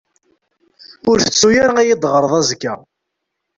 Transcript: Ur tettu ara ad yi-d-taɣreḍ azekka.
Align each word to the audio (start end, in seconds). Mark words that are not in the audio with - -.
Ur 1.09 1.17
tettu 1.19 1.49
ara 1.63 1.73
ad 1.81 1.85
yi-d-taɣreḍ 1.87 2.33
azekka. 2.39 2.73